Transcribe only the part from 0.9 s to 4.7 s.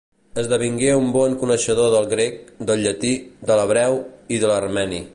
un bon coneixedor del grec, del llatí, de l'hebreu i de